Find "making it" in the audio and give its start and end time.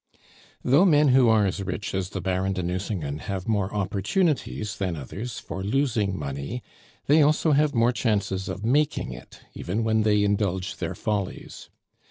8.65-9.41